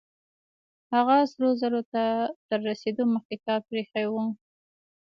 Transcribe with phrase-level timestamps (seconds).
[0.93, 2.03] هغه سرو زرو ته
[2.47, 4.15] تر رسېدو مخکې کار پرېښی و.